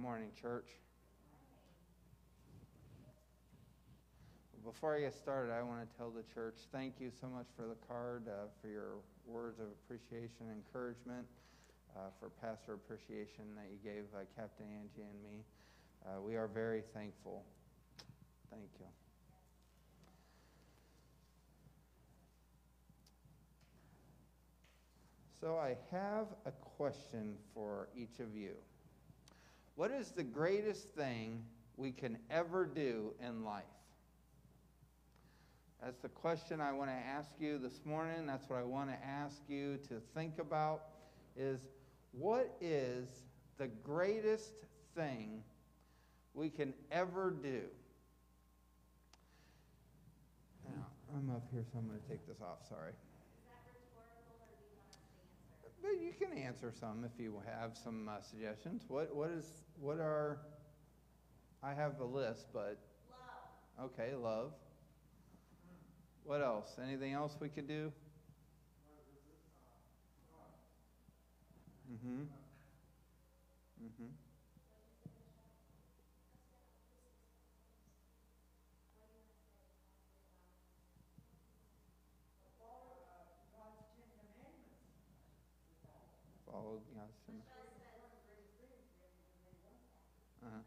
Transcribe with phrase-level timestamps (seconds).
[0.00, 0.70] morning, church.
[4.64, 7.66] Before I get started, I want to tell the church thank you so much for
[7.66, 8.94] the card, uh, for your
[9.26, 11.26] words of appreciation and encouragement,
[11.94, 15.44] uh, for pastor appreciation that you gave uh, Captain Angie and me.
[16.06, 17.44] Uh, we are very thankful.
[18.50, 18.86] Thank you.
[25.42, 28.52] So I have a question for each of you.
[29.74, 31.42] What is the greatest thing
[31.76, 33.64] we can ever do in life?
[35.82, 38.26] That's the question I want to ask you this morning.
[38.26, 40.82] That's what I want to ask you to think about
[41.36, 41.60] is
[42.12, 43.08] what is
[43.56, 44.52] the greatest
[44.94, 45.42] thing
[46.34, 47.62] we can ever do?
[50.68, 52.68] Now, I'm up here, so I'm going to take this off.
[52.68, 52.92] Sorry.
[55.82, 58.82] But you can answer some if you have some uh, suggestions.
[58.88, 59.44] What what is
[59.80, 60.38] what are
[61.62, 62.78] I have a list, but
[63.78, 63.90] love.
[63.92, 64.52] Okay, love.
[66.24, 66.76] What else?
[66.82, 67.92] Anything else we could do?
[71.90, 72.28] Mhm.
[73.82, 74.29] Mhm.
[86.50, 87.50] Follow God's commandments.
[90.42, 90.58] Uh-huh.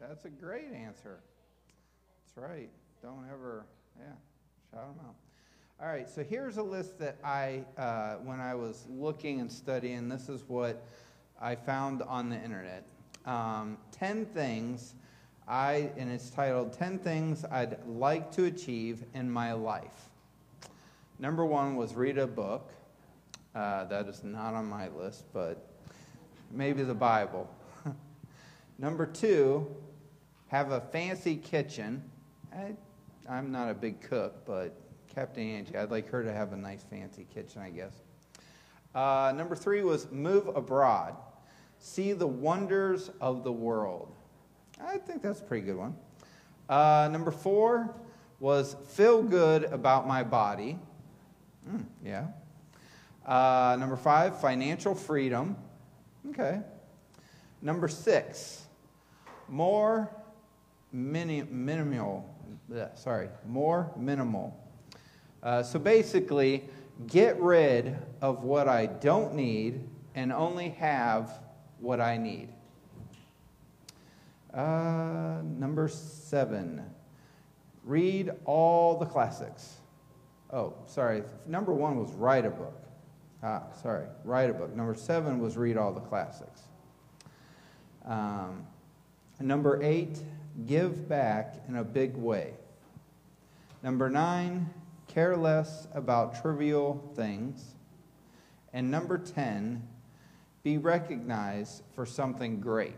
[0.00, 1.20] That's a great answer.
[2.24, 2.70] That's right.
[3.02, 3.66] Don't ever,
[3.98, 4.06] yeah,
[4.70, 5.14] shout them out.
[5.80, 10.08] All right, so here's a list that I, uh, when I was looking and studying,
[10.08, 10.84] this is what
[11.40, 12.84] I found on the internet.
[13.24, 14.94] Um, 10 things
[15.48, 20.09] I, and it's titled 10 Things I'd Like to Achieve in My Life.
[21.20, 22.72] Number one was read a book.
[23.54, 25.68] Uh, that is not on my list, but
[26.50, 27.46] maybe the Bible.
[28.78, 29.70] Number two,
[30.48, 32.02] have a fancy kitchen.
[32.56, 32.72] I,
[33.28, 34.74] I'm not a big cook, but
[35.14, 37.92] Captain Angie, I'd like her to have a nice fancy kitchen, I guess.
[38.94, 41.16] Uh, number three was move abroad,
[41.78, 44.14] see the wonders of the world.
[44.82, 45.96] I think that's a pretty good one.
[46.66, 47.94] Uh, number four
[48.38, 50.78] was feel good about my body.
[51.68, 52.26] Mm, yeah.
[53.26, 55.56] Uh, number five, financial freedom.
[56.30, 56.60] Okay.
[57.62, 58.64] Number six,
[59.48, 60.10] more
[60.92, 62.28] mini, minimal.
[62.70, 64.56] Bleh, sorry, more minimal.
[65.42, 66.64] Uh, so basically,
[67.06, 69.80] get rid of what I don't need
[70.14, 71.40] and only have
[71.78, 72.48] what I need.
[74.52, 76.82] Uh, number seven,
[77.84, 79.79] read all the classics.
[80.52, 81.22] Oh, sorry.
[81.46, 82.80] Number one was write a book.
[83.42, 84.06] Ah, sorry.
[84.24, 84.74] Write a book.
[84.74, 86.62] Number seven was read all the classics.
[88.04, 88.66] Um,
[89.38, 90.18] number eight,
[90.66, 92.54] give back in a big way.
[93.82, 94.68] Number nine,
[95.06, 97.74] care less about trivial things.
[98.72, 99.82] And number 10,
[100.62, 102.94] be recognized for something great.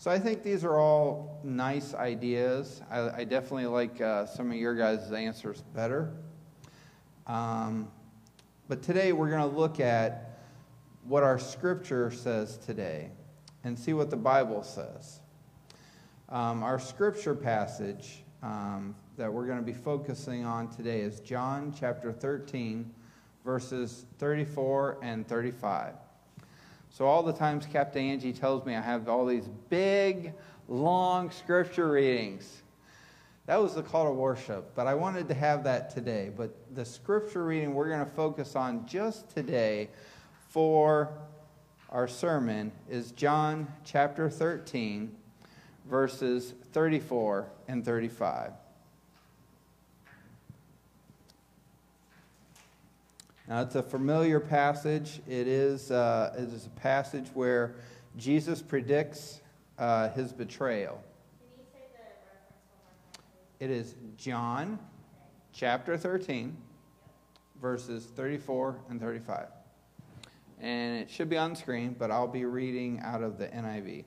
[0.00, 2.82] So I think these are all nice ideas.
[2.88, 6.12] I, I definitely like uh, some of your guys' answers better.
[7.26, 7.90] Um,
[8.68, 10.38] but today we're going to look at
[11.02, 13.10] what our scripture says today
[13.64, 15.18] and see what the Bible says.
[16.28, 21.74] Um, our scripture passage um, that we're going to be focusing on today is John
[21.76, 22.88] chapter 13,
[23.44, 25.94] verses 34 and 35.
[26.90, 30.32] So, all the times Captain Angie tells me I have all these big,
[30.68, 32.62] long scripture readings.
[33.46, 36.30] That was the call to worship, but I wanted to have that today.
[36.34, 39.88] But the scripture reading we're going to focus on just today
[40.48, 41.10] for
[41.90, 45.10] our sermon is John chapter 13,
[45.88, 48.52] verses 34 and 35.
[53.48, 55.22] Now, it's a familiar passage.
[55.26, 57.76] It is, uh, it is a passage where
[58.18, 59.40] Jesus predicts
[59.78, 61.02] uh, his betrayal.
[63.58, 64.78] It is John
[65.54, 66.54] chapter 13,
[67.62, 69.46] verses 34 and 35.
[70.60, 74.04] And it should be on screen, but I'll be reading out of the NIV.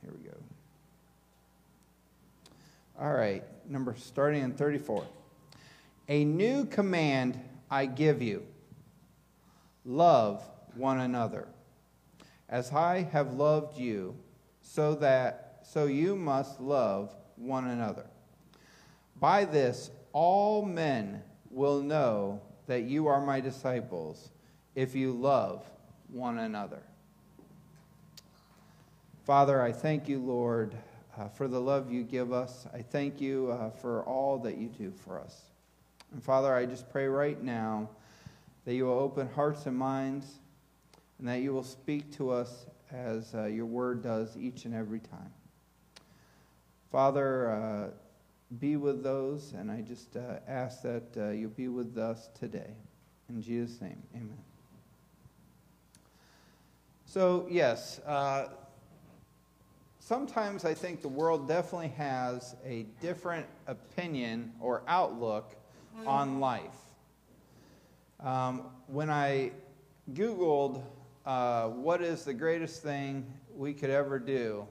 [0.00, 0.36] Here we go.
[2.98, 5.04] All right, number starting in 34.
[6.08, 7.38] A new command
[7.70, 8.44] I give you
[9.84, 10.42] love
[10.74, 11.48] one another.
[12.48, 14.16] As I have loved you,
[14.60, 18.06] so that so you must love one another.
[19.18, 24.30] By this all men will know that you are my disciples
[24.74, 25.64] if you love
[26.08, 26.82] one another.
[29.24, 30.74] Father, I thank you, Lord,
[31.18, 32.66] uh, for the love you give us.
[32.74, 35.53] I thank you uh, for all that you do for us.
[36.14, 37.90] And Father, I just pray right now
[38.64, 40.38] that you will open hearts and minds
[41.18, 45.00] and that you will speak to us as uh, your word does each and every
[45.00, 45.32] time.
[46.92, 47.90] Father, uh,
[48.60, 52.70] be with those, and I just uh, ask that uh, you'll be with us today.
[53.28, 54.38] In Jesus' name, amen.
[57.06, 58.50] So, yes, uh,
[59.98, 65.56] sometimes I think the world definitely has a different opinion or outlook
[66.06, 66.62] on life.
[68.20, 69.52] Um, when I
[70.12, 70.82] Googled
[71.26, 73.26] uh, what is the greatest thing
[73.56, 74.66] we could ever do,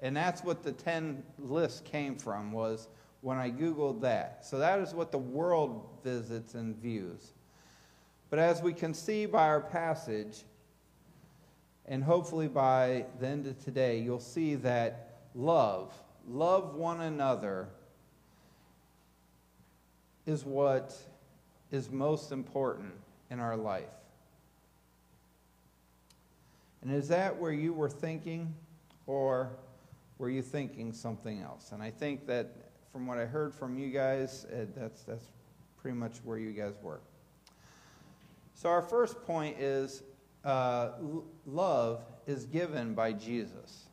[0.00, 2.88] and that's what the 10 list came from, was
[3.20, 4.44] when I Googled that.
[4.44, 7.32] So that is what the world visits and views.
[8.30, 10.44] But as we can see by our passage,
[11.86, 15.94] and hopefully by the end of today, you'll see that love,
[16.26, 17.68] love one another,
[20.26, 20.96] is what
[21.70, 22.92] is most important
[23.30, 23.84] in our life.
[26.82, 28.52] And is that where you were thinking,
[29.06, 29.50] or
[30.18, 31.72] were you thinking something else?
[31.72, 32.48] And I think that
[32.92, 35.24] from what I heard from you guys, uh, that's, that's
[35.80, 37.00] pretty much where you guys were.
[38.54, 40.02] So, our first point is
[40.44, 40.90] uh,
[41.46, 43.86] love is given by Jesus.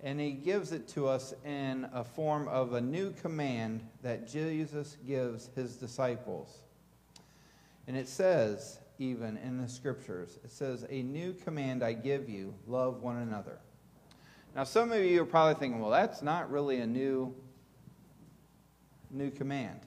[0.00, 4.96] And he gives it to us in a form of a new command that Jesus
[5.06, 6.58] gives his disciples.
[7.88, 12.54] And it says, even in the scriptures, it says, A new command I give you
[12.66, 13.58] love one another.
[14.54, 17.34] Now, some of you are probably thinking, well, that's not really a new,
[19.10, 19.80] new command.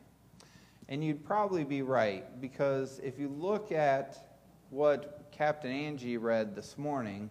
[0.87, 4.35] And you'd probably be right, because if you look at
[4.69, 7.29] what Captain Angie read this morning,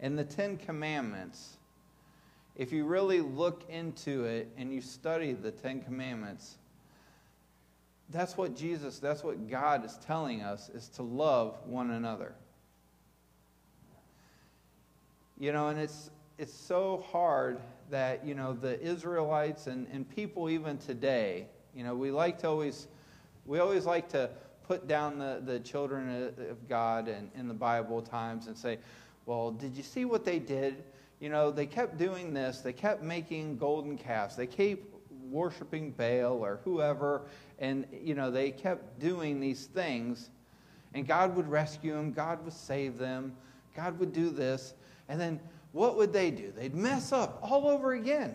[0.00, 1.56] in the Ten Commandments,
[2.56, 6.56] if you really look into it and you study the Ten Commandments,
[8.10, 12.34] that's what Jesus, that's what God is telling us, is to love one another.
[15.38, 17.58] You know, and it's it's so hard
[17.90, 22.48] that, you know, the Israelites and, and people even today, you know, we like to
[22.48, 22.88] always,
[23.46, 24.28] we always like to
[24.66, 28.78] put down the, the children of God and in the Bible times and say,
[29.24, 30.82] well, did you see what they did?
[31.20, 32.60] You know, they kept doing this.
[32.60, 34.36] They kept making golden calves.
[34.36, 34.82] They kept
[35.30, 37.22] worshiping Baal or whoever.
[37.58, 40.30] And, you know, they kept doing these things.
[40.94, 42.12] And God would rescue them.
[42.12, 43.34] God would save them.
[43.74, 44.74] God would do this.
[45.08, 45.40] And then
[45.72, 46.52] what would they do?
[46.56, 48.34] They'd mess up all over again.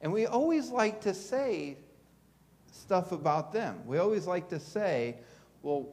[0.00, 1.78] And we always like to say
[2.70, 3.80] stuff about them.
[3.86, 5.16] We always like to say,
[5.62, 5.88] well,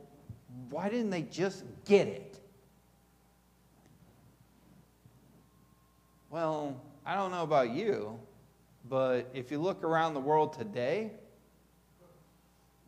[0.69, 2.40] why didn't they just get it?
[6.31, 8.17] Well, I don't know about you,
[8.87, 11.11] but if you look around the world today,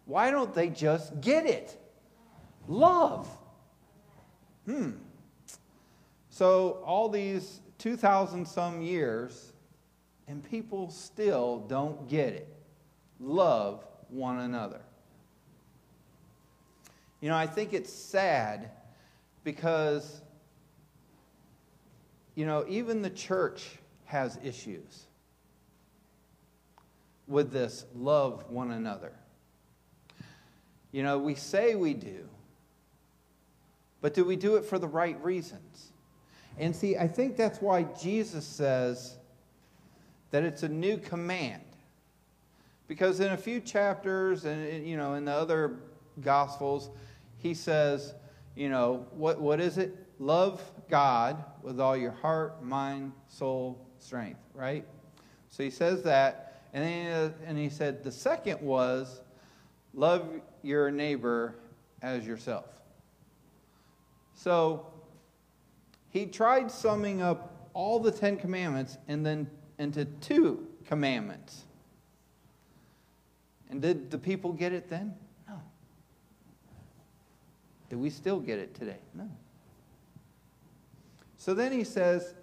[0.05, 1.77] why don't they just get it?
[2.69, 3.27] Love.
[4.65, 4.91] Hmm.
[6.29, 9.51] So, all these 2,000 some years,
[10.29, 12.47] and people still don't get it.
[13.19, 14.79] Love one another.
[17.19, 18.71] You know, I think it's sad
[19.43, 20.21] because,
[22.35, 25.05] you know, even the church has issues
[27.27, 29.13] with this love one another.
[30.91, 32.27] You know, we say we do,
[34.01, 35.91] but do we do it for the right reasons?
[36.59, 39.17] And see, I think that's why Jesus says
[40.31, 41.63] that it's a new command.
[42.87, 45.77] Because in a few chapters and you know in the other
[46.21, 46.89] gospels,
[47.37, 48.13] he says,
[48.55, 49.95] you know, what what is it?
[50.19, 54.85] Love God with all your heart, mind, soul, strength, right?
[55.49, 59.21] So he says that, and then and he said the second was
[59.93, 60.27] love
[60.61, 61.55] your neighbor
[62.01, 62.65] as yourself.
[64.35, 64.87] So
[66.09, 71.63] he tried summing up all the Ten Commandments and then into two commandments.
[73.69, 75.15] And did the people get it then?
[75.47, 75.59] No.
[77.89, 78.99] Do we still get it today?
[79.15, 79.29] No.
[81.43, 82.35] So then he says,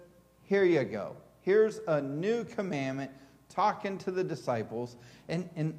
[0.43, 1.15] Here you go.
[1.41, 3.09] Here's a new commandment
[3.49, 4.95] talking to the disciples.
[5.27, 5.73] And, and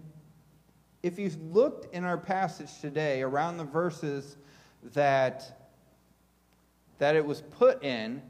[1.05, 4.39] if you looked in our passage today around the verses
[4.93, 5.69] that
[6.99, 8.21] that it was put in,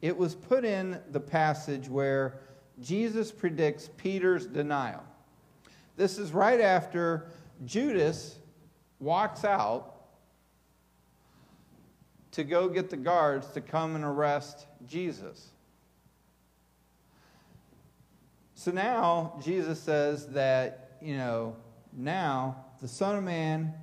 [0.00, 2.40] it was put in the passage where
[2.80, 5.04] Jesus predicts Peter's denial.
[5.94, 7.30] This is right after
[7.64, 8.40] Judas
[8.98, 9.91] walks out
[12.32, 15.48] to go get the guards to come and arrest Jesus.
[18.54, 21.56] So now Jesus says that, you know,
[21.92, 23.74] now the Son of Man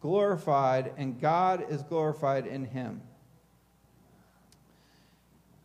[0.00, 3.02] glorified and God is glorified in him.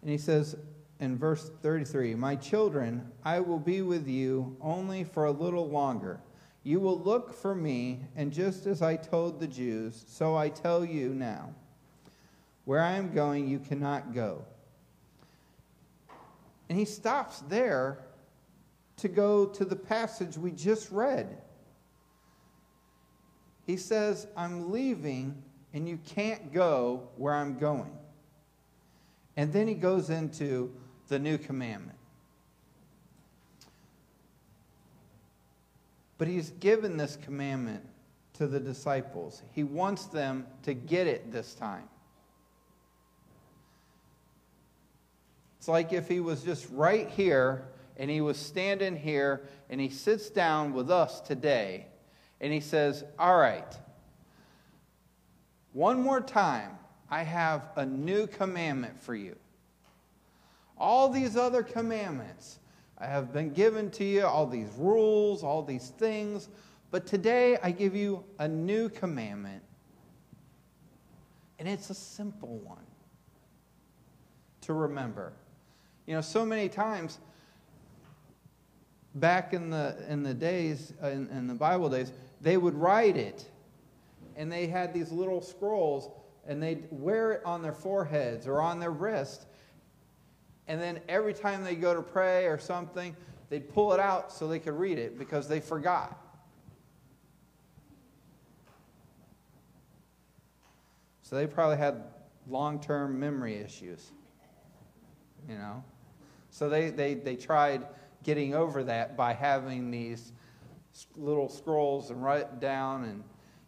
[0.02, 0.58] And he says
[1.00, 6.20] in verse 33 My children, I will be with you only for a little longer.
[6.64, 10.86] You will look for me, and just as I told the Jews, so I tell
[10.86, 11.54] you now.
[12.66, 14.46] Where I am going, you cannot go.
[16.70, 18.00] And he stops there
[18.98, 21.38] to go to the passage we just read.
[23.66, 25.44] He says, I'm leaving,
[25.74, 27.98] and you can't go where I'm going.
[29.36, 30.74] And then he goes into
[31.10, 31.98] the new commandment.
[36.18, 37.84] But he's given this commandment
[38.34, 39.42] to the disciples.
[39.52, 41.90] He wants them to get it this time.
[45.58, 47.66] It's like if he was just right here
[47.96, 51.88] and he was standing here and he sits down with us today
[52.42, 53.74] and he says, All right,
[55.72, 56.78] one more time,
[57.10, 59.36] I have a new commandment for you.
[60.78, 62.60] All these other commandments
[63.06, 66.50] have been given to you, all these rules, all these things,
[66.92, 69.64] but today I give you a new commandment.
[71.60, 72.86] And it's a simple one
[74.62, 75.34] to remember.
[76.06, 77.20] You know, so many times
[79.16, 83.18] back in the, in the days, uh, in, in the Bible days, they would write
[83.18, 83.50] it.
[84.36, 86.10] And they had these little scrolls,
[86.48, 89.46] and they'd wear it on their foreheads or on their wrist.
[90.68, 93.16] And then every time they go to pray or something,
[93.50, 96.20] they'd pull it out so they could read it because they forgot.
[101.22, 102.04] So they probably had
[102.48, 104.12] long term memory issues,
[105.50, 105.84] you know?
[106.50, 107.88] So they, they, they tried
[108.24, 110.32] getting over that by having these
[111.16, 113.24] little scrolls and write it down and,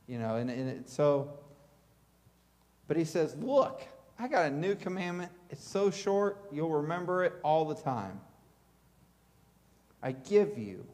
[0.07, 1.39] you know, and, and it, so,
[2.87, 3.81] but he says, look,
[4.19, 5.31] I got a new commandment.
[5.49, 8.19] It's so short, you'll remember it all the time.
[10.01, 10.85] I give you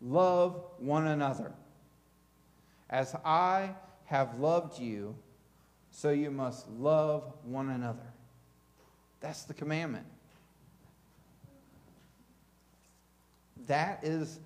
[0.00, 1.52] love one another.
[2.90, 3.70] As I
[4.04, 5.16] have loved you,
[5.90, 8.12] so you must love one another.
[9.20, 10.06] That's the commandment.
[13.66, 14.38] That is,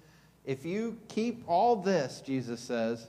[0.47, 3.09] if you keep all this, Jesus says,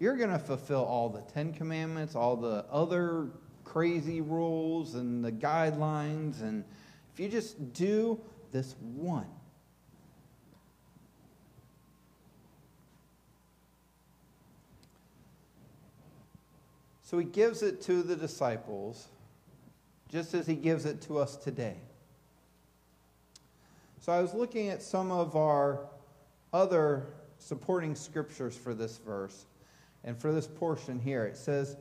[0.00, 3.28] you're going to fulfill all the Ten Commandments, all the other
[3.64, 6.40] crazy rules and the guidelines.
[6.40, 6.64] And
[7.12, 8.20] if you just do
[8.52, 9.26] this one,
[17.14, 19.06] So he gives it to the disciples
[20.08, 21.76] just as he gives it to us today.
[24.00, 25.78] So I was looking at some of our
[26.52, 27.06] other
[27.38, 29.46] supporting scriptures for this verse
[30.02, 31.24] and for this portion here.
[31.24, 31.76] It says,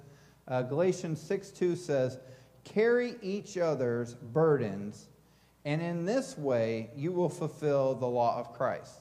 [0.47, 2.17] uh, Galatians 6 2 says,
[2.63, 5.07] Carry each other's burdens,
[5.65, 8.99] and in this way you will fulfill the law of Christ.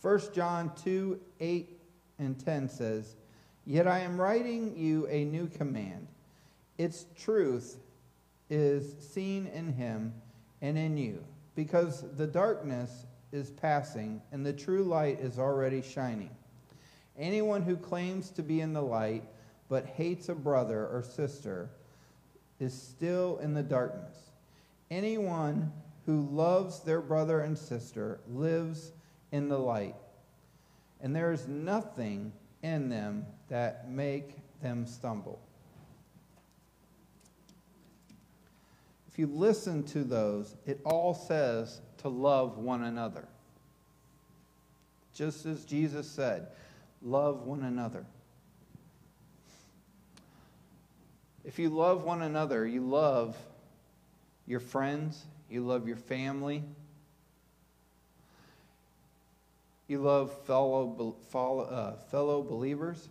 [0.00, 1.78] First John 2 8
[2.18, 3.14] and 10 says,
[3.64, 6.08] Yet I am writing you a new command.
[6.78, 7.78] Its truth
[8.50, 10.12] is seen in him
[10.60, 16.30] and in you, because the darkness is passing and the true light is already shining.
[17.18, 19.24] Anyone who claims to be in the light
[19.68, 21.70] but hates a brother or sister
[22.60, 24.30] is still in the darkness.
[24.90, 25.72] Anyone
[26.06, 28.92] who loves their brother and sister lives
[29.30, 29.96] in the light,
[31.00, 35.40] and there is nothing in them that make them stumble.
[39.12, 43.28] If you listen to those, it all says to love one another.
[45.14, 46.46] Just as Jesus said,
[47.02, 48.06] love one another.
[51.44, 53.36] If you love one another, you love
[54.46, 56.62] your friends, you love your family,
[59.88, 63.08] you love fellow, fellow, uh, fellow believers,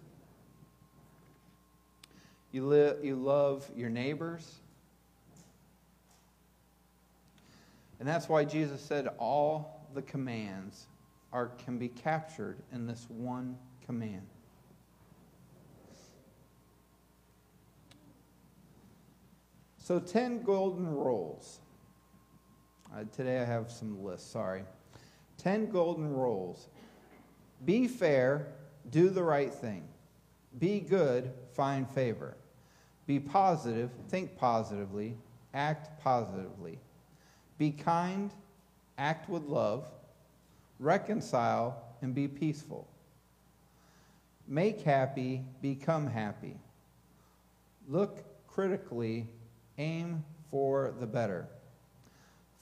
[2.51, 4.60] you, li- you love your neighbors.
[8.01, 10.87] And that's why Jesus said all the commands
[11.31, 13.55] are, can be captured in this one
[13.85, 14.25] command.
[19.77, 21.59] So, 10 golden rules.
[22.91, 24.63] Uh, today I have some lists, sorry.
[25.37, 26.69] 10 golden rules.
[27.65, 28.47] Be fair,
[28.89, 29.87] do the right thing.
[30.57, 32.35] Be good, find favor.
[33.05, 35.15] Be positive, think positively,
[35.53, 36.79] act positively.
[37.61, 38.31] Be kind,
[38.97, 39.85] act with love.
[40.79, 42.87] Reconcile, and be peaceful.
[44.47, 46.57] Make happy, become happy.
[47.87, 49.27] Look critically,
[49.77, 51.47] aim for the better.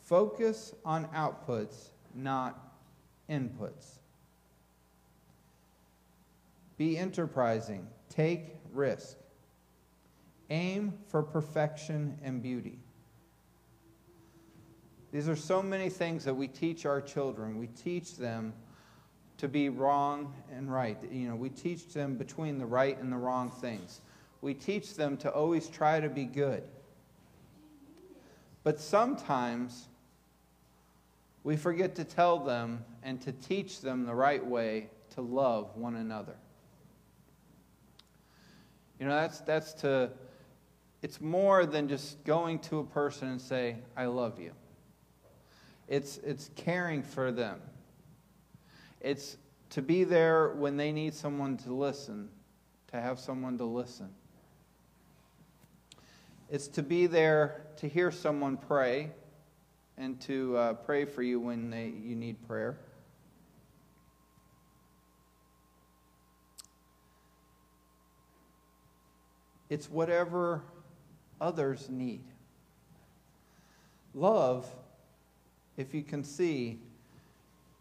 [0.01, 2.73] Focus on outputs, not
[3.29, 3.99] inputs.
[6.75, 9.15] Be enterprising, take risk.
[10.49, 12.79] Aim for perfection and beauty.
[15.11, 17.57] These are so many things that we teach our children.
[17.57, 18.53] We teach them
[19.37, 20.97] to be wrong and right.
[21.11, 24.01] You know, we teach them between the right and the wrong things.
[24.41, 26.63] We teach them to always try to be good.
[28.63, 29.87] But sometimes
[31.43, 35.95] we forget to tell them and to teach them the right way to love one
[35.95, 36.35] another.
[38.99, 40.11] You know, that's, that's to,
[41.01, 44.51] it's more than just going to a person and say, I love you.
[45.89, 47.59] It's, it's caring for them.
[49.01, 49.37] It's
[49.71, 52.29] to be there when they need someone to listen,
[52.91, 54.09] to have someone to listen.
[56.51, 59.09] It's to be there to hear someone pray
[59.97, 62.77] and to uh, pray for you when they, you need prayer.
[69.69, 70.61] It's whatever
[71.41, 72.23] others need.
[74.13, 74.67] Love,
[75.79, 76.77] if you can see,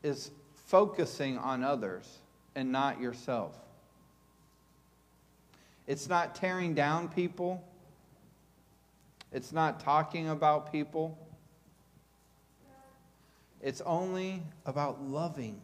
[0.04, 0.30] is
[0.66, 2.18] focusing on others
[2.54, 3.58] and not yourself.
[5.88, 7.60] It's not tearing down people.
[9.32, 11.18] It's not talking about people.
[13.60, 15.60] It's only about loving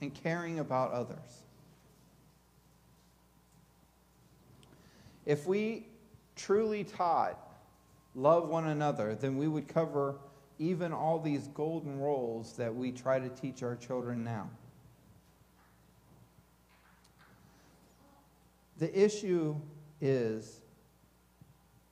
[0.00, 1.42] and caring about others.
[5.24, 5.84] If we
[6.36, 7.36] truly taught
[8.14, 10.14] love one another, then we would cover
[10.58, 14.48] even all these golden rules that we try to teach our children now.
[18.78, 19.56] The issue
[20.00, 20.60] is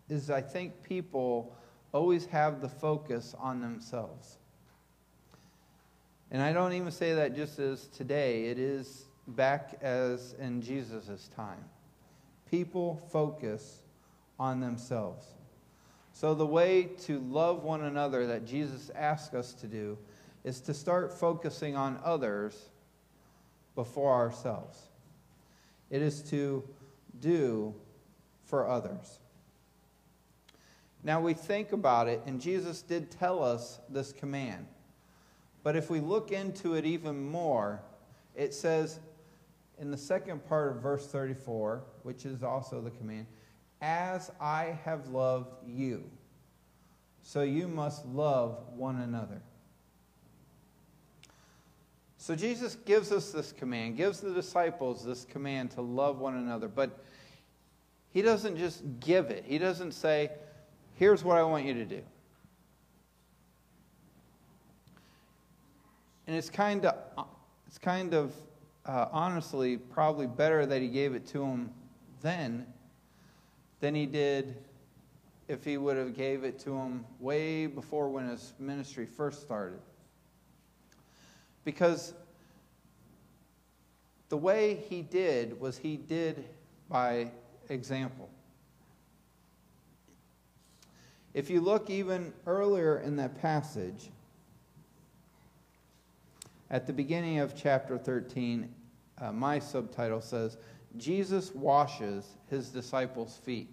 [0.09, 1.57] is I think people
[1.93, 4.37] always have the focus on themselves.
[6.31, 11.31] And I don't even say that just as today, it is back as in Jesus'
[11.35, 11.65] time.
[12.51, 13.81] People focus
[14.39, 15.27] on themselves.
[16.15, 19.99] So, the way to love one another that Jesus asks us to do
[20.45, 22.71] is to start focusing on others
[23.75, 24.79] before ourselves.
[25.91, 26.63] It is to
[27.21, 27.75] do
[28.45, 29.19] for others.
[31.03, 34.67] Now, we think about it, and Jesus did tell us this command.
[35.65, 37.83] But if we look into it even more,
[38.37, 39.01] it says
[39.81, 43.27] in the second part of verse 34, which is also the command,
[43.85, 46.05] as I have loved you,
[47.23, 49.43] so you must love one another.
[52.17, 56.67] So Jesus gives us this command, gives the disciples this command to love one another,
[56.67, 57.05] but
[58.11, 59.45] he doesn't just give it.
[59.47, 60.31] He doesn't say,
[60.95, 62.01] here's what I want you to do.
[66.27, 67.27] And it's kind of,
[67.67, 68.33] it's kind of
[68.87, 71.69] uh, honestly probably better that he gave it to him
[72.23, 72.65] then
[73.85, 74.57] than he did
[75.47, 79.79] if he would have gave it to him way before when his ministry first started.
[81.67, 82.15] Because
[84.31, 86.47] the way he did was he did
[86.89, 87.31] by
[87.69, 88.31] example.
[91.35, 94.09] If you look even earlier in that passage,
[96.71, 98.67] at the beginning of chapter 13,
[99.21, 100.57] uh, my subtitle says,
[100.97, 103.69] Jesus washes his disciples' feet.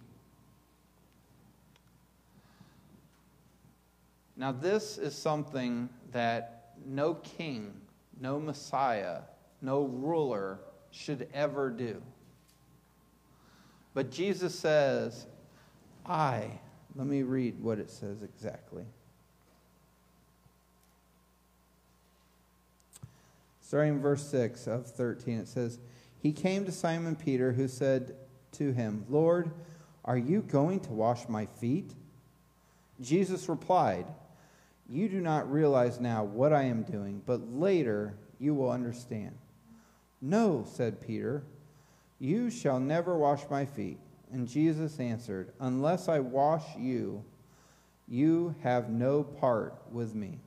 [4.36, 7.74] Now, this is something that no king,
[8.20, 9.20] no Messiah,
[9.62, 12.02] no ruler should ever do.
[13.94, 15.28] But Jesus says,
[16.06, 16.60] I,
[16.96, 18.86] let me read what it says exactly.
[23.62, 25.80] Starting in verse 6 of 13, it says,
[26.22, 28.16] He came to Simon Peter, who said
[28.54, 29.52] to him, Lord,
[30.06, 31.94] are you going to wash my feet?
[33.02, 34.06] Jesus replied,
[34.88, 39.36] You do not realize now what I am doing, but later you will understand.
[40.22, 41.44] No, said Peter,
[42.20, 43.98] you shall never wash my feet.
[44.32, 47.24] And Jesus answered, Unless I wash you,
[48.08, 50.40] You have no part with me.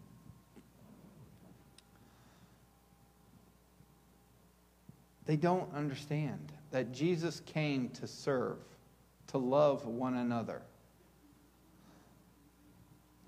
[5.26, 8.58] They don't understand that Jesus came to serve,
[9.28, 10.62] to love one another.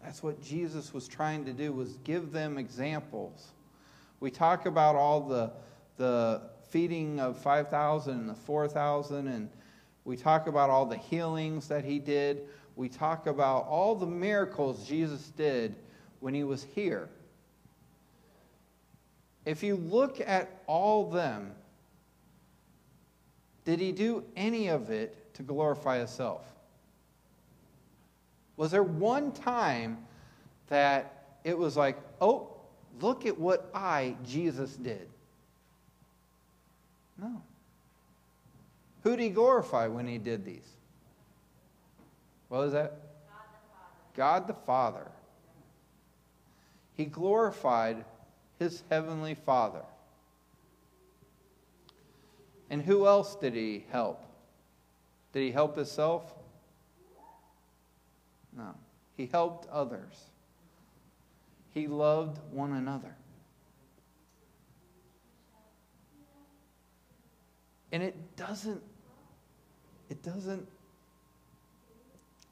[0.02, 3.52] That's what Jesus was trying to do was give them examples.
[4.20, 5.52] We talk about all the
[5.96, 9.48] the feeding of 5,000 and the 4,000 and
[10.04, 12.42] we talk about all the healings that he did.
[12.76, 15.74] We talk about all the miracles Jesus did
[16.20, 17.08] when he was here.
[19.44, 21.52] If you look at all them,
[23.66, 26.42] did he do any of it to glorify himself?
[28.56, 29.98] Was there one time
[30.68, 32.52] that it was like, oh,
[33.00, 35.08] look at what I, Jesus, did?
[37.20, 37.42] No.
[39.02, 40.68] Who did he glorify when he did these?
[42.48, 42.92] What was that?
[43.28, 44.14] God the Father.
[44.14, 45.10] God the Father.
[46.96, 48.04] He glorified
[48.60, 49.82] his heavenly Father.
[52.70, 54.24] And who else did he help?
[55.32, 56.34] Did he help himself?
[58.56, 58.74] No.
[59.16, 60.30] He helped others.
[61.72, 63.14] He loved one another.
[67.92, 68.82] And it doesn't,
[70.10, 70.66] it doesn't,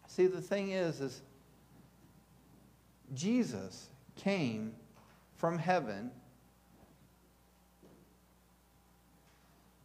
[0.06, 1.22] see, the thing is, is
[3.14, 4.74] Jesus came
[5.36, 6.10] from heaven.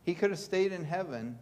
[0.09, 1.37] He could have stayed in heaven,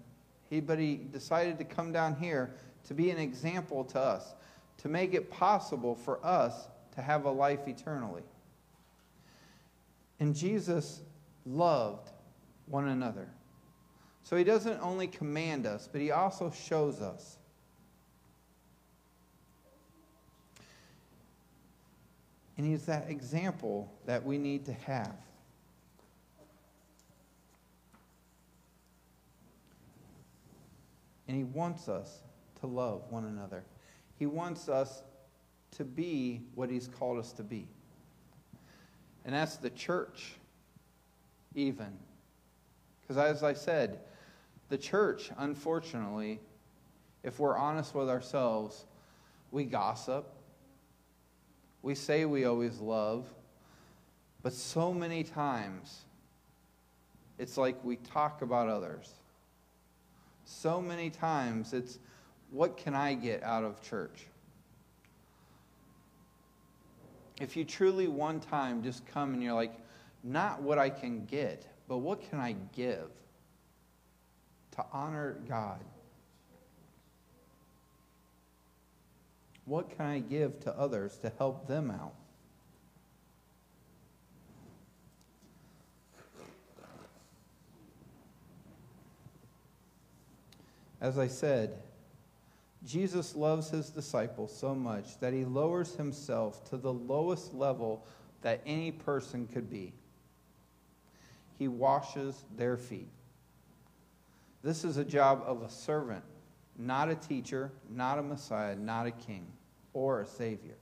[0.50, 2.54] he, but he decided to come down here
[2.88, 4.36] to be an example to us,
[4.80, 8.24] to make it possible for us to have a life eternally.
[10.20, 11.00] And Jesus
[11.46, 12.10] loved
[12.66, 13.30] one another.
[14.24, 17.38] So he doesn't only command us, but he also shows us.
[22.58, 25.16] And he's that example that we need to have.
[31.28, 32.22] And he wants us
[32.62, 33.64] to love one another.
[34.18, 35.04] He wants us
[35.72, 37.68] to be what he's called us to be.
[39.26, 40.34] And that's the church,
[41.54, 41.92] even.
[43.02, 44.00] Because as I said,
[44.70, 46.40] the church, unfortunately,
[47.24, 48.86] if we're honest with ourselves,
[49.52, 50.28] we gossip.
[51.82, 53.26] We say we always love.
[54.44, 56.06] But so many times,
[57.38, 59.14] it's like we talk about others.
[60.50, 62.00] So many times, it's
[62.52, 64.26] what can I get out of church?
[67.40, 69.74] If you truly one time just come and you're like,
[70.24, 73.10] not what I can get, but what can I give?
[74.78, 75.84] to honor God?
[79.66, 82.14] What can I give to others to help them out?
[91.00, 91.78] As I said,
[92.86, 98.06] Jesus loves his disciples so much that he lowers himself to the lowest level
[98.42, 99.94] that any person could be.
[101.58, 103.10] He washes their feet.
[104.64, 106.24] This is a job of a servant,
[106.78, 109.48] not a teacher, not a Messiah, not a king
[109.94, 110.78] or a Savior.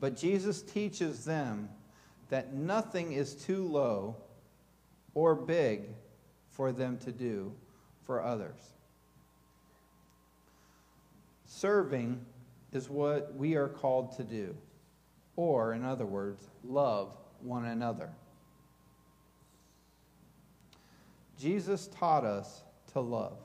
[0.00, 1.68] But Jesus teaches them
[2.30, 4.16] that nothing is too low
[5.14, 5.82] or big
[6.50, 7.52] for them to do
[8.06, 8.60] for others.
[11.46, 12.24] Serving
[12.72, 14.56] is what we are called to do,
[15.36, 18.10] or, in other words, love one another.
[21.38, 22.62] Jesus taught us
[22.92, 23.36] to love.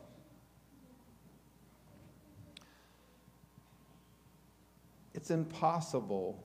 [5.13, 6.43] It's impossible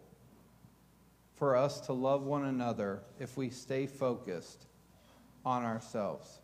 [1.36, 4.66] for us to love one another if we stay focused
[5.44, 6.41] on ourselves.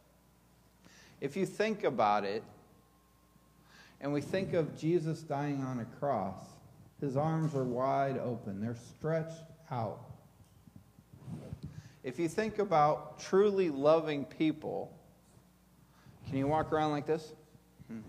[1.21, 2.43] If you think about it,
[4.01, 6.45] and we think of Jesus dying on a cross,
[7.01, 10.01] his arms are wide open, they're stretched out.
[12.05, 14.97] If you think about truly loving people,
[16.27, 17.33] can you walk around like this?
[17.89, 18.01] Hmm.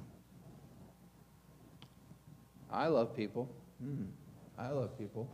[2.71, 3.49] I love people.
[3.81, 4.05] Hmm.
[4.57, 5.27] I love people.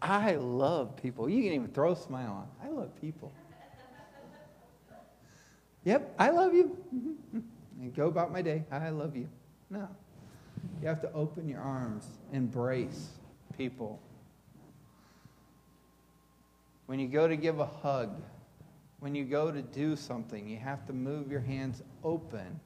[0.00, 1.28] I love people.
[1.28, 2.68] You can even throw a smile on.
[2.68, 3.32] I love people.
[5.88, 6.76] Yep, I love you.
[6.94, 7.38] Mm-hmm.
[7.80, 8.62] and go about my day.
[8.70, 9.26] I love you.
[9.70, 9.88] No.
[10.82, 13.08] You have to open your arms, embrace
[13.56, 13.98] people.
[16.84, 18.20] When you go to give a hug,
[19.00, 22.60] when you go to do something, you have to move your hands open.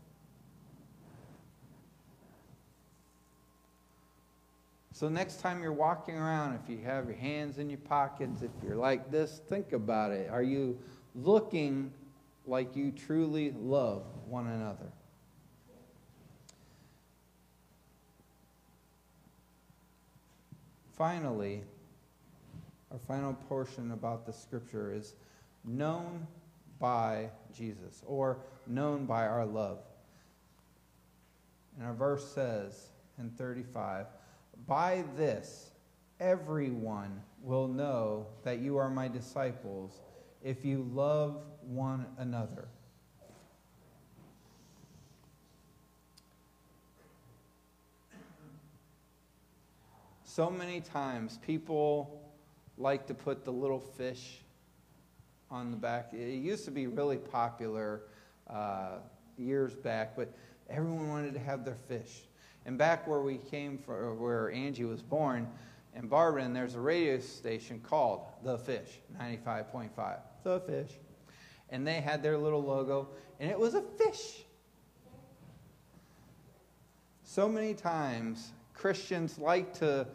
[4.91, 8.51] So, next time you're walking around, if you have your hands in your pockets, if
[8.65, 10.29] you're like this, think about it.
[10.29, 10.77] Are you
[11.15, 11.93] looking
[12.47, 14.93] like you truly love one another?
[20.97, 21.63] Finally,
[22.91, 25.15] our final portion about the scripture is
[25.65, 26.27] known
[26.79, 29.79] by Jesus or known by our love.
[31.79, 34.07] And our verse says in 35
[34.67, 35.71] By this,
[36.21, 40.01] everyone will know that you are my disciples
[40.45, 42.69] if you love one another.
[50.25, 52.23] So many times people
[52.79, 54.39] like to put the little fish
[55.51, 56.15] on the back.
[56.15, 58.05] It used to be really popular
[58.49, 58.97] uh,
[59.37, 60.33] years back, but
[60.71, 62.23] everyone wanted to have their fish.
[62.65, 65.49] And back where we came from, where Angie was born,
[65.95, 70.19] in Barberton, there's a radio station called The Fish, 95.5.
[70.43, 70.91] The Fish.
[71.69, 73.09] And they had their little logo,
[73.41, 74.45] and it was a fish.
[77.25, 80.07] So many times, Christians like to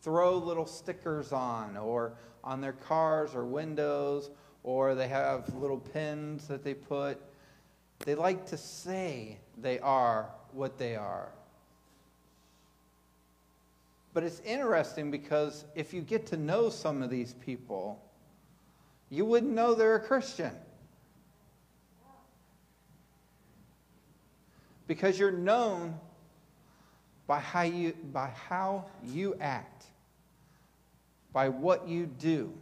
[0.00, 4.30] throw little stickers on, or on their cars or windows,
[4.64, 7.20] or they have little pins that they put.
[8.04, 11.32] They like to say they are what they are.
[14.14, 18.02] But it's interesting because if you get to know some of these people,
[19.08, 20.52] you wouldn't know they're a Christian.
[24.86, 25.98] Because you're known
[27.26, 29.86] by how you, by how you act,
[31.32, 32.52] by what you do.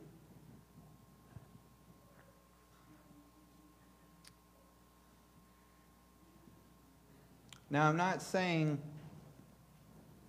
[7.70, 8.80] Now, I'm not saying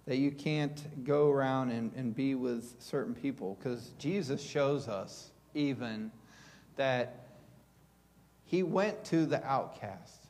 [0.06, 5.32] that you can't go around and, and be with certain people because Jesus shows us
[5.54, 6.12] even
[6.76, 7.28] that
[8.44, 10.28] he went to the outcast.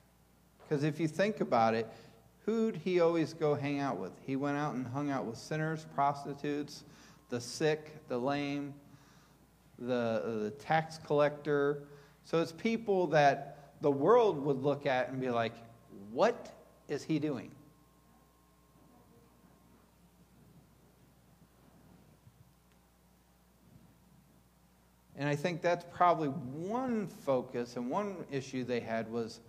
[0.59, 1.89] Because if you think about it,
[2.45, 4.11] who'd he always go hang out with?
[4.25, 6.83] He went out and hung out with sinners, prostitutes,
[7.29, 8.73] the sick, the lame,
[9.79, 11.83] the, the tax collector.
[12.23, 15.53] So it's people that the world would look at and be like,
[16.11, 16.53] what
[16.87, 17.51] is he doing?
[25.21, 29.39] And I think that's probably one focus and one issue they had was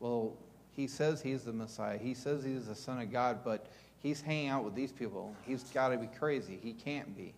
[0.00, 0.32] well,
[0.74, 1.98] he says he's the Messiah.
[1.98, 3.68] He says he's the Son of God, but
[4.00, 5.36] he's hanging out with these people.
[5.46, 6.58] He's got to be crazy.
[6.60, 7.32] He can't be.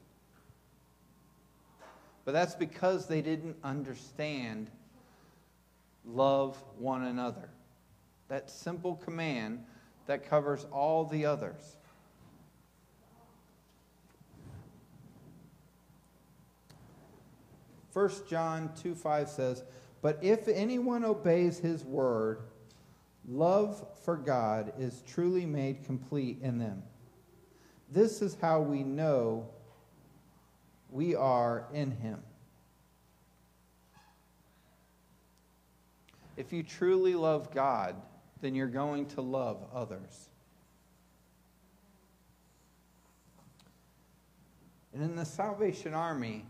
[2.24, 4.70] But that's because they didn't understand
[6.06, 7.50] love one another
[8.28, 9.62] that simple command
[10.06, 11.76] that covers all the others.
[17.92, 19.62] First John 2 5 says,
[20.00, 22.40] But if anyone obeys his word,
[23.28, 26.82] love for God is truly made complete in them.
[27.90, 29.50] This is how we know
[30.90, 32.22] we are in him.
[36.38, 37.94] If you truly love God,
[38.40, 40.30] then you're going to love others.
[44.94, 46.46] And in the Salvation Army,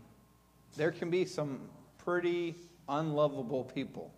[0.75, 1.59] there can be some
[1.97, 2.55] pretty
[2.89, 4.11] unlovable people.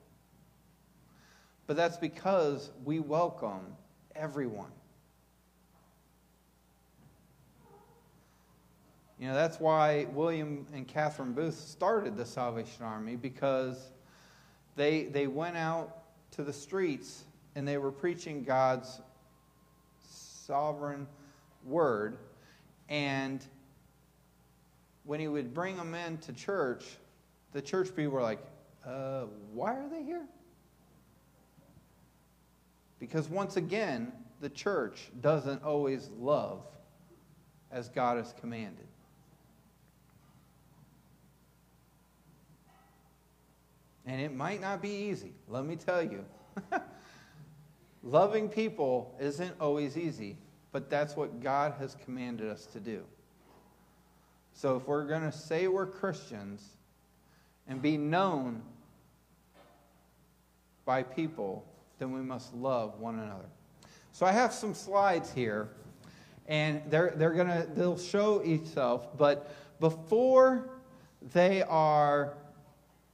[1.67, 3.61] But that's because we welcome
[4.15, 4.71] everyone.
[9.19, 13.91] You know, that's why William and Catherine Booth started the Salvation Army because
[14.75, 17.23] they, they went out to the streets
[17.55, 18.99] and they were preaching God's
[20.09, 21.07] sovereign
[21.65, 22.17] word.
[22.89, 23.43] And
[25.05, 26.83] when he would bring them into church,
[27.53, 28.39] the church people were like,
[28.85, 30.25] uh, why are they here?
[32.99, 36.63] Because once again, the church doesn't always love
[37.71, 38.87] as God has commanded.
[44.07, 46.25] And it might not be easy, let me tell you.
[48.03, 50.37] Loving people isn't always easy,
[50.71, 53.03] but that's what God has commanded us to do.
[54.55, 56.65] So if we're going to say we're Christians
[57.67, 58.61] and be known
[60.85, 61.65] by people,
[61.99, 63.49] then we must love one another.
[64.13, 65.67] So I have some slides here,
[66.47, 70.69] and they're, they're gonna they'll show itself, but before
[71.33, 72.37] they are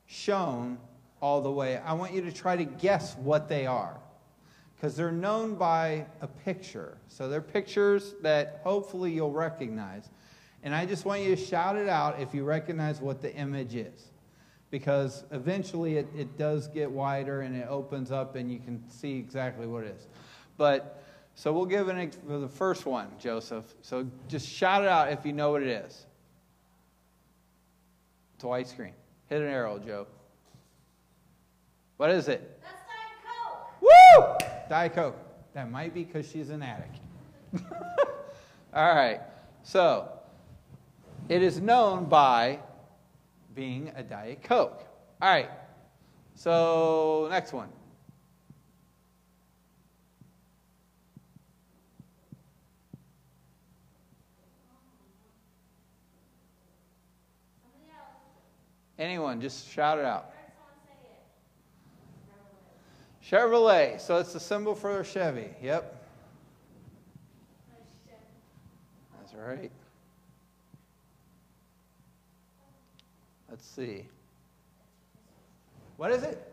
[0.06, 0.78] shown
[1.22, 3.98] all the way, I want you to try to guess what they are
[4.76, 6.98] because they're known by a picture.
[7.08, 10.10] So they're pictures that hopefully you'll recognize.
[10.64, 13.76] And I just want you to shout it out if you recognize what the image
[13.76, 14.12] is.
[14.70, 19.18] Because eventually it, it does get wider and it opens up and you can see
[19.18, 20.08] exactly what it is.
[20.58, 21.04] But
[21.36, 23.66] so we'll give an for the first one, Joseph.
[23.82, 26.06] So just shout it out if you know what it is.
[28.36, 28.94] It's a white screen.
[29.28, 30.08] Hit an arrow, Joe.
[31.98, 32.60] What is it?
[32.62, 34.42] That's Diet Coke.
[34.42, 34.48] Woo!
[34.70, 35.18] Diet Coke.
[35.54, 37.00] That might be because she's an addict.
[38.74, 39.20] All right.
[39.64, 40.10] So,
[41.30, 42.60] it is known by
[43.56, 44.84] being a Diet Coke.
[45.22, 45.50] All right.
[46.36, 47.70] So, next one.
[58.98, 60.32] Anyone, just shout it out.
[63.24, 64.00] Chevrolet.
[64.00, 65.50] So, it's the symbol for Chevy.
[65.62, 65.98] Yep.
[69.18, 69.72] That's right.
[73.52, 74.08] Let's see.
[75.98, 76.48] What is it?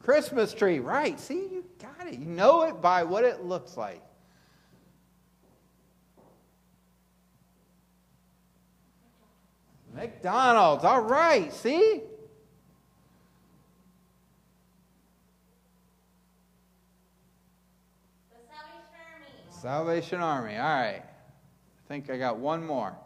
[0.00, 1.18] Christmas tree, right.
[1.18, 2.20] See, you got it.
[2.20, 4.00] You know it by what it looks like.
[9.92, 11.52] McDonald's, all right.
[11.52, 12.02] See?
[18.30, 19.50] The Salvation Army.
[19.50, 21.02] Salvation Army, all right.
[21.02, 22.96] I think I got one more.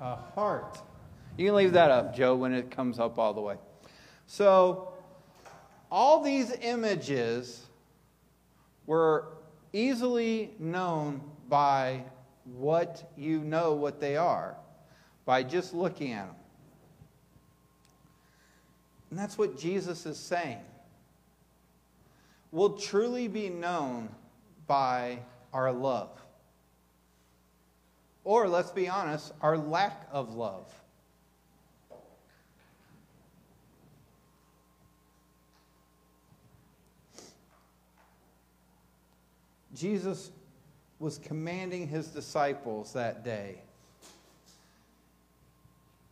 [0.00, 0.78] A heart.
[1.36, 3.56] You can leave that up, Joe, when it comes up all the way.
[4.26, 4.92] So,
[5.90, 7.66] all these images
[8.86, 9.28] were
[9.72, 12.04] easily known by
[12.44, 14.56] what you know what they are,
[15.24, 16.36] by just looking at them.
[19.10, 20.58] And that's what Jesus is saying.
[22.50, 24.08] We'll truly be known
[24.66, 25.20] by
[25.52, 26.10] our love.
[28.24, 30.72] Or, let's be honest, our lack of love.
[39.74, 40.30] Jesus
[40.98, 43.56] was commanding his disciples that day.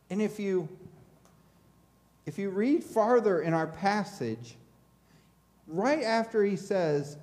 [0.09, 0.69] And if you
[2.25, 4.55] if you read farther in our passage,
[5.67, 7.17] right after he says,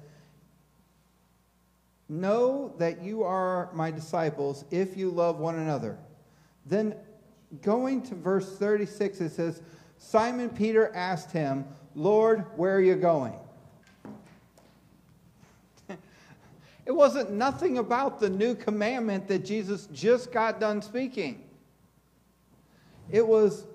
[2.10, 5.96] Know that you are my disciples if you love one another.
[6.66, 6.96] Then
[7.62, 9.62] going to verse 36, it says,
[9.96, 13.34] Simon Peter asked him, Lord, where are you going?
[16.84, 21.44] it wasn't nothing about the new commandment that Jesus just got done speaking.
[23.08, 23.66] It was,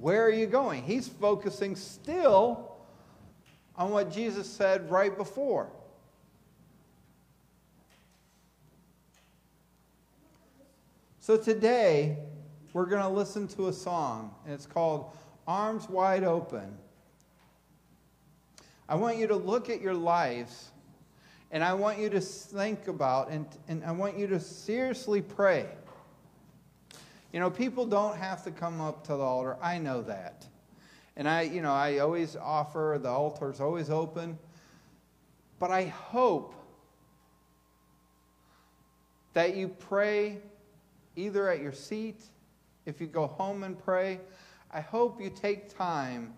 [0.00, 0.84] where are you going?
[0.84, 2.76] He's focusing still
[3.74, 5.70] on what Jesus said right before.
[11.24, 12.18] So today,
[12.74, 16.76] we're going to listen to a song, and it's called Arms Wide Open.
[18.90, 20.68] I want you to look at your lives,
[21.50, 25.66] and I want you to think about, and, and I want you to seriously pray.
[27.32, 29.56] You know, people don't have to come up to the altar.
[29.62, 30.46] I know that.
[31.16, 34.38] And I, you know, I always offer, the altar's always open.
[35.58, 36.54] But I hope
[39.32, 40.42] that you pray
[41.16, 42.22] either at your seat,
[42.86, 44.20] if you go home and pray,
[44.70, 46.34] I hope you take time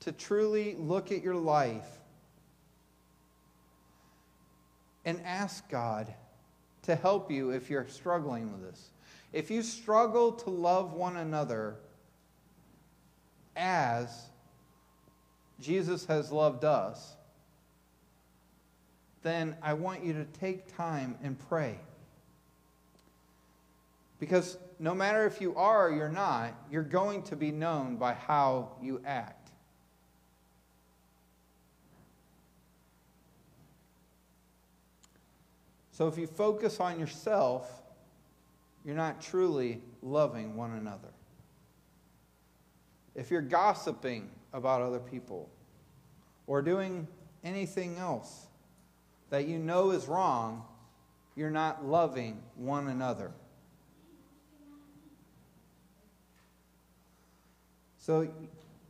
[0.00, 1.86] to truly look at your life
[5.04, 6.12] and ask God
[6.82, 8.90] to help you if you're struggling with this.
[9.32, 11.76] If you struggle to love one another
[13.56, 14.28] as
[15.60, 17.14] Jesus has loved us,
[19.22, 21.78] then I want you to take time and pray.
[24.18, 28.14] Because no matter if you are or you're not, you're going to be known by
[28.14, 29.50] how you act.
[35.92, 37.82] So if you focus on yourself,
[38.84, 41.08] you're not truly loving one another.
[43.16, 45.50] If you're gossiping about other people
[46.46, 47.08] or doing
[47.42, 48.46] anything else
[49.30, 50.64] that you know is wrong,
[51.34, 53.32] you're not loving one another.
[58.08, 58.26] So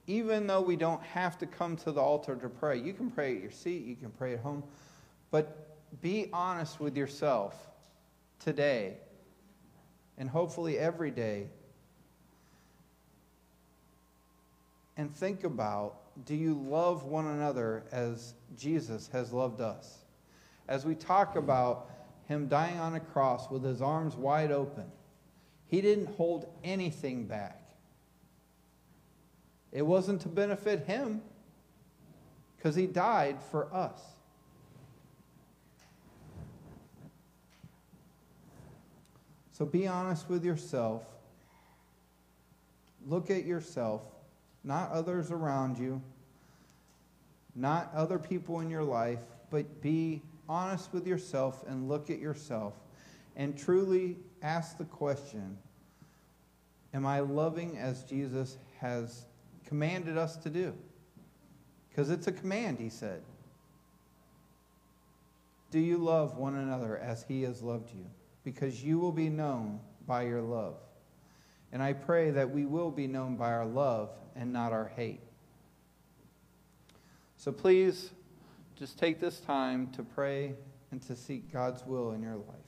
[0.06, 3.34] even though we don't have to come to the altar to pray, you can pray
[3.34, 4.62] at your seat, you can pray at home,
[5.32, 7.56] but be honest with yourself
[8.38, 8.98] today
[10.18, 11.48] and hopefully every day.
[14.96, 19.98] And think about do you love one another as Jesus has loved us?
[20.68, 21.90] As we talk about
[22.26, 24.84] him dying on a cross with his arms wide open,
[25.66, 27.67] he didn't hold anything back.
[29.72, 31.20] It wasn't to benefit him
[32.56, 34.00] because he died for us.
[39.52, 41.02] So be honest with yourself.
[43.06, 44.02] Look at yourself,
[44.62, 46.00] not others around you,
[47.54, 49.18] not other people in your life,
[49.50, 52.74] but be honest with yourself and look at yourself
[53.36, 55.58] and truly ask the question
[56.94, 59.26] Am I loving as Jesus has
[59.68, 60.74] commanded us to do?
[61.90, 63.22] Because it's a command, he said.
[65.70, 68.06] Do you love one another as he has loved you?
[68.42, 70.76] Because you will be known by your love.
[71.70, 75.20] And I pray that we will be known by our love and not our hate.
[77.36, 78.10] So please
[78.76, 80.54] just take this time to pray
[80.90, 82.67] and to seek God's will in your life.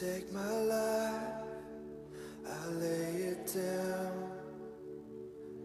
[0.00, 1.44] Take my life,
[2.44, 4.28] I lay it down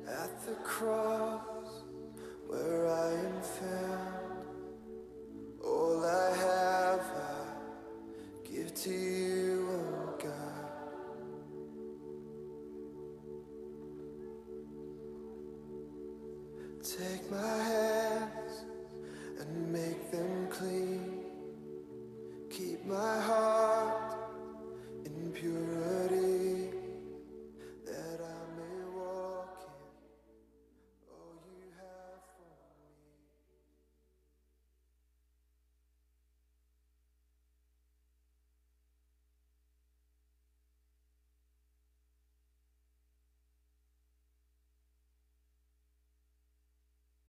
[0.08, 1.29] at the cross